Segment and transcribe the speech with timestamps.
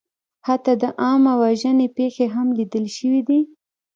[0.47, 3.39] حتی د عامهوژنې پېښې هم لیدل شوې دي.